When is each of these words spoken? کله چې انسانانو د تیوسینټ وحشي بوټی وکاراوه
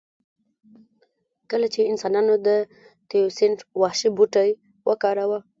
کله 1.51 1.67
چې 1.73 1.89
انسانانو 1.91 2.33
د 2.47 2.49
تیوسینټ 3.09 3.59
وحشي 3.81 4.09
بوټی 4.17 4.49
وکاراوه 4.87 5.39